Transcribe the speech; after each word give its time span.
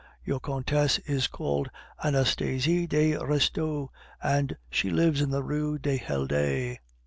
Your 0.25 0.39
countess 0.39 0.97
is 1.05 1.27
called 1.27 1.69
Anastasie 2.03 2.87
de 2.87 3.17
Restaud, 3.23 3.89
and 4.19 4.57
she 4.71 4.89
lives 4.89 5.21
in 5.21 5.29
the 5.29 5.43
Rue 5.43 5.77
du 5.77 5.95
Helder." 5.97 6.77